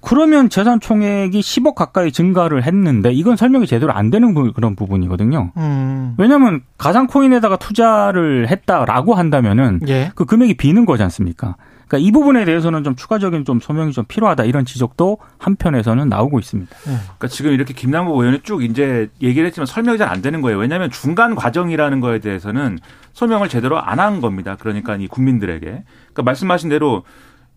그러면 0.00 0.48
재산 0.48 0.78
총액이 0.78 1.40
10억 1.40 1.74
가까이 1.74 2.12
증가를 2.12 2.62
했는데 2.62 3.12
이건 3.12 3.36
설명이 3.36 3.66
제대로 3.66 3.92
안 3.92 4.10
되는 4.10 4.32
그런 4.52 4.76
부분이거든요. 4.76 5.50
음. 5.56 6.14
왜냐하면 6.16 6.62
가상 6.78 7.08
코인에다가 7.08 7.56
투자를 7.56 8.48
했다라고 8.48 9.14
한다면은 9.14 9.80
예. 9.88 10.12
그 10.14 10.24
금액이 10.24 10.54
비는 10.54 10.86
거지 10.86 11.02
않습니까? 11.02 11.56
그러니까 11.88 12.06
이 12.06 12.12
부분에 12.12 12.44
대해서는 12.44 12.84
좀 12.84 12.94
추가적인 12.94 13.44
좀 13.44 13.58
소명이 13.58 13.90
좀 13.90 14.04
필요하다 14.06 14.44
이런 14.44 14.64
지적도 14.64 15.18
한편에서는 15.38 16.08
나오고 16.08 16.38
있습니다. 16.38 16.70
네. 16.86 16.92
그러니까 17.02 17.26
지금 17.26 17.50
이렇게 17.50 17.74
김남국 17.74 18.16
의원이 18.16 18.42
쭉 18.44 18.62
이제 18.62 19.08
얘기를 19.20 19.44
했지만 19.48 19.66
설명이 19.66 19.98
잘 19.98 20.08
안 20.10 20.22
되는 20.22 20.40
거예요. 20.40 20.58
왜냐하면 20.58 20.90
중간 20.92 21.34
과정이라는 21.34 21.98
거에 22.00 22.20
대해서는 22.20 22.78
설명을 23.12 23.48
제대로 23.48 23.80
안 23.80 23.98
한 24.00 24.20
겁니다. 24.20 24.56
그러니까 24.58 24.96
이 24.96 25.06
국민들에게. 25.08 25.66
그러니까 25.66 26.22
말씀하신 26.22 26.68
대로 26.70 27.02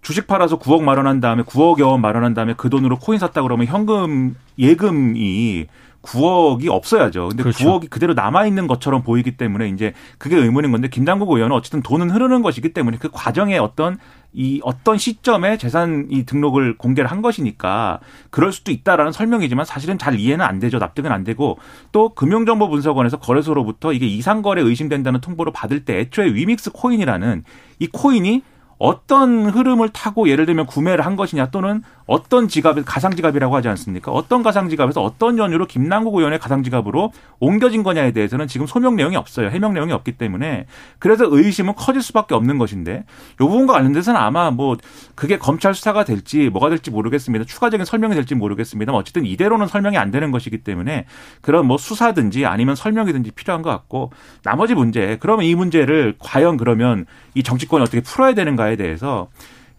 주식 0.01 0.27
팔아서 0.27 0.59
9억 0.59 0.83
마련한 0.83 1.21
다음에 1.21 1.43
9억여 1.43 1.87
원 1.91 2.01
마련한 2.01 2.33
다음에 2.33 2.53
그 2.57 2.69
돈으로 2.69 2.97
코인 2.99 3.19
샀다 3.19 3.41
그러면 3.41 3.67
현금 3.67 4.35
예금이 4.59 5.67
9억이 6.01 6.67
없어야죠. 6.69 7.29
근데 7.29 7.43
그렇죠. 7.43 7.79
9억이 7.79 7.89
그대로 7.89 8.13
남아 8.13 8.45
있는 8.45 8.67
것처럼 8.67 9.03
보이기 9.03 9.37
때문에 9.37 9.69
이제 9.69 9.93
그게 10.17 10.35
의문인 10.35 10.71
건데 10.71 10.89
김남국 10.89 11.31
의원은 11.31 11.55
어쨌든 11.55 11.81
돈은 11.81 12.09
흐르는 12.11 12.41
것이기 12.41 12.73
때문에 12.73 12.97
그 12.99 13.09
과정에 13.09 13.57
어떤 13.57 13.97
이 14.33 14.59
어떤 14.63 14.97
시점에 14.97 15.57
재산 15.57 16.07
이 16.09 16.25
등록을 16.25 16.77
공개를 16.77 17.09
한 17.09 17.21
것이니까 17.21 17.99
그럴 18.31 18.51
수도 18.51 18.71
있다라는 18.71 19.11
설명이지만 19.11 19.65
사실은 19.65 19.97
잘 19.97 20.19
이해는 20.19 20.43
안 20.43 20.59
되죠. 20.59 20.79
납득은 20.79 21.11
안 21.11 21.23
되고 21.23 21.57
또 21.91 22.09
금융정보분석원에서 22.09 23.19
거래소로부터 23.19 23.93
이게 23.93 24.07
이상거래 24.07 24.61
의심된다는 24.61 25.21
통보를 25.21 25.53
받을 25.53 25.85
때 25.85 25.99
애초에 25.99 26.33
위믹스 26.33 26.71
코인이라는 26.71 27.43
이 27.79 27.87
코인이 27.87 28.43
어떤 28.83 29.49
흐름을 29.49 29.87
타고 29.93 30.27
예를 30.27 30.45
들면 30.45 30.65
구매를 30.65 31.05
한 31.05 31.15
것이냐 31.15 31.51
또는 31.51 31.83
어떤 32.05 32.49
지갑, 32.49 32.75
가상 32.83 33.15
지갑이라고 33.15 33.55
하지 33.55 33.69
않습니까? 33.69 34.11
어떤 34.11 34.43
가상 34.43 34.67
지갑에서 34.67 35.01
어떤 35.01 35.37
연유로 35.37 35.67
김남국 35.67 36.15
의원의 36.15 36.37
가상 36.37 36.63
지갑으로 36.63 37.13
옮겨진 37.39 37.83
거냐에 37.83 38.11
대해서는 38.11 38.47
지금 38.47 38.67
소명 38.67 38.97
내용이 38.97 39.15
없어요. 39.15 39.47
해명 39.51 39.73
내용이 39.73 39.93
없기 39.93 40.17
때문에 40.17 40.65
그래서 40.99 41.25
의심은 41.29 41.75
커질 41.75 42.01
수밖에 42.01 42.35
없는 42.35 42.57
것인데 42.57 43.05
요 43.39 43.47
부분과 43.47 43.71
관련돼서는 43.71 44.19
아마 44.19 44.51
뭐 44.51 44.75
그게 45.15 45.37
검찰 45.37 45.73
수사가 45.73 46.03
될지 46.03 46.49
뭐가 46.49 46.67
될지 46.67 46.91
모르겠습니다. 46.91 47.45
추가적인 47.45 47.85
설명이 47.85 48.15
될지 48.15 48.35
모르겠습니다만 48.35 48.99
어쨌든 48.99 49.25
이대로는 49.25 49.67
설명이 49.67 49.97
안 49.97 50.11
되는 50.11 50.31
것이기 50.31 50.57
때문에 50.57 51.05
그런 51.39 51.67
뭐 51.67 51.77
수사든지 51.77 52.45
아니면 52.45 52.75
설명이든지 52.75 53.31
필요한 53.31 53.61
것 53.61 53.69
같고 53.69 54.11
나머지 54.43 54.75
문제 54.75 55.15
그러면 55.21 55.45
이 55.45 55.55
문제를 55.55 56.15
과연 56.19 56.57
그러면 56.57 57.05
이 57.33 57.43
정치권이 57.43 57.81
어떻게 57.81 58.01
풀어야 58.01 58.33
되는가에 58.33 58.72
대해서 58.75 59.29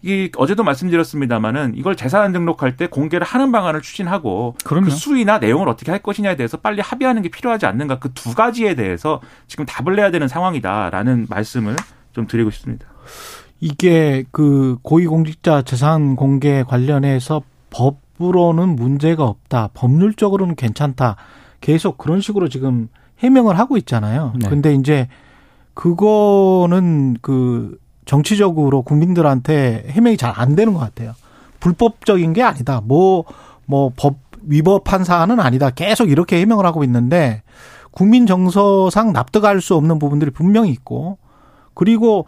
이 0.01 0.29
어제도 0.37 0.63
말씀드렸습니다마는 0.63 1.73
이걸 1.75 1.95
재산 1.95 2.31
등록할 2.31 2.77
때 2.77 2.85
공개를 2.85 3.25
하는 3.25 3.51
방안을 3.51 3.81
추진하고 3.81 4.55
그럼요. 4.63 4.85
그 4.85 4.91
수위나 4.91 5.39
내용을 5.39 5.67
어떻게 5.67 5.89
할 5.89 5.99
것이냐에 5.99 6.35
대해서 6.35 6.57
빨리 6.57 6.79
합의하는 6.81 7.23
게 7.23 7.29
필요하지 7.29 7.65
않는가 7.65 7.97
그 7.99 8.09
두 8.13 8.35
가지에 8.35 8.75
대해서 8.75 9.19
지금 9.47 9.65
답을 9.65 9.95
내야 9.95 10.11
되는 10.11 10.27
상황이다라는 10.27 11.27
말씀을 11.29 11.75
좀 12.13 12.27
드리고 12.27 12.51
싶습니다. 12.51 12.85
이게 13.59 14.25
그 14.31 14.77
고위공직자 14.83 15.63
재산 15.63 16.15
공개 16.15 16.63
관련해서 16.63 17.41
법으로는 17.71 18.75
문제가 18.75 19.23
없다. 19.25 19.69
법률적으로는 19.73 20.55
괜찮다. 20.55 21.15
계속 21.61 21.97
그런 21.97 22.21
식으로 22.21 22.47
지금 22.47 22.89
해명을 23.19 23.57
하고 23.57 23.77
있잖아요. 23.77 24.33
네. 24.39 24.49
근데 24.49 24.73
이제 24.73 25.07
그거는 25.73 27.17
그 27.21 27.77
정치적으로 28.05 28.81
국민들한테 28.83 29.85
해명이 29.89 30.17
잘 30.17 30.33
안 30.35 30.55
되는 30.55 30.73
것 30.73 30.79
같아요. 30.79 31.13
불법적인 31.59 32.33
게 32.33 32.43
아니다. 32.43 32.81
뭐, 32.83 33.23
뭐, 33.65 33.91
법 33.95 34.17
위법한 34.47 35.03
사안은 35.03 35.39
아니다. 35.39 35.69
계속 35.71 36.09
이렇게 36.11 36.39
해명을 36.39 36.65
하고 36.65 36.83
있는데, 36.83 37.41
국민 37.91 38.27
정서상 38.27 39.13
납득할 39.13 39.61
수 39.61 39.75
없는 39.75 39.97
부분들이 39.97 40.29
분명히 40.29 40.69
있고, 40.71 41.17
그리고 41.73 42.25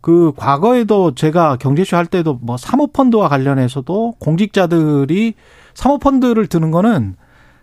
그 0.00 0.32
과거에도 0.36 1.14
제가 1.14 1.56
경제쇼 1.56 1.96
할 1.96 2.06
때도 2.06 2.38
뭐 2.40 2.56
사모펀드와 2.56 3.28
관련해서도 3.28 4.14
공직자들이 4.20 5.34
사모펀드를 5.74 6.46
드는 6.46 6.70
거는 6.70 7.16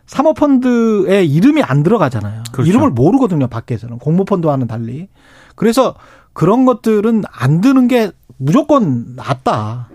사모펀드에 0.06 1.24
이름이 1.24 1.64
안 1.64 1.82
들어가잖아요. 1.82 2.44
그렇죠. 2.52 2.70
이름을 2.70 2.92
모르거든요, 2.92 3.48
밖에서는. 3.48 3.98
공모펀드와는 4.00 4.68
달리. 4.68 5.08
그래서 5.56 5.96
그런 6.36 6.66
것들은 6.66 7.24
안 7.32 7.62
드는 7.62 7.88
게 7.88 8.12
무조건 8.38 9.16
낫다. 9.16 9.88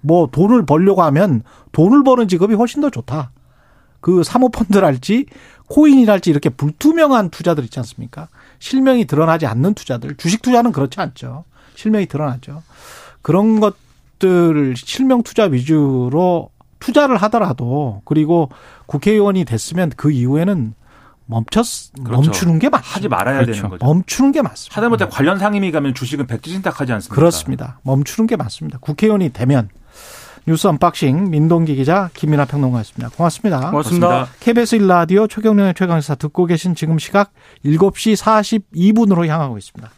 뭐 0.00 0.28
돈을 0.30 0.64
벌려고 0.64 1.02
하면 1.02 1.42
돈을 1.72 2.04
버는 2.04 2.28
직업이 2.28 2.54
훨씬 2.54 2.80
더 2.80 2.88
좋다. 2.88 3.32
그 4.00 4.22
사모펀드랄지 4.22 5.26
코인이랄지 5.66 6.30
이렇게 6.30 6.50
불투명한 6.50 7.30
투자들 7.30 7.64
있지 7.64 7.80
않습니까? 7.80 8.28
실명이 8.60 9.06
드러나지 9.06 9.46
않는 9.46 9.74
투자들. 9.74 10.14
주식 10.14 10.40
투자는 10.40 10.70
그렇지 10.70 11.00
않죠. 11.00 11.44
실명이 11.74 12.06
드러나죠. 12.06 12.62
그런 13.20 13.58
것들 13.58 14.74
실명 14.76 15.24
투자 15.24 15.44
위주로 15.44 16.50
투자를 16.78 17.16
하더라도 17.16 18.02
그리고 18.04 18.50
국회의원이 18.86 19.44
됐으면 19.44 19.90
그 19.96 20.12
이후에는 20.12 20.74
멈췄 21.30 21.64
그렇죠. 22.02 22.22
멈추는 22.22 22.58
게 22.58 22.68
맞. 22.70 22.80
하지 22.82 23.06
말아야 23.06 23.40
그렇죠. 23.40 23.52
되는 23.52 23.70
거죠. 23.70 23.84
멈추는 23.84 24.32
게 24.32 24.40
맞습니다. 24.42 24.76
하다못해 24.76 25.08
관련 25.10 25.38
상임위 25.38 25.70
가면 25.70 25.94
주식은 25.94 26.26
백지신탁하지 26.26 26.92
않습니까? 26.94 27.14
그렇습니다. 27.14 27.80
멈추는 27.82 28.26
게 28.26 28.36
맞습니다. 28.36 28.78
국회의원이 28.80 29.32
되면 29.32 29.68
뉴스 30.46 30.66
unboxing 30.66 31.30
민동기 31.30 31.76
기자 31.76 32.08
김민하 32.14 32.46
평론가였습니다. 32.46 33.10
고맙습니다. 33.14 33.70
고맙습니다. 33.70 34.28
KBS 34.40 34.78
1라디오 34.78 35.28
최경영의 35.28 35.74
최강시사 35.74 36.14
듣고 36.14 36.46
계신 36.46 36.74
지금 36.74 36.98
시각 36.98 37.32
7시 37.66 38.16
42분으로 38.72 39.26
향하고 39.26 39.58
있습니다. 39.58 39.90